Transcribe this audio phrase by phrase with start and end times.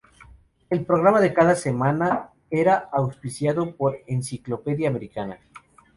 [0.71, 5.37] El programa de cada semana era auspiciado por Encyclopedia Americana.